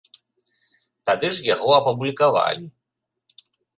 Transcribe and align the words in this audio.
Тады 1.09 1.27
ж 1.35 1.45
яго 1.49 1.69
апублікавалі. 1.79 2.65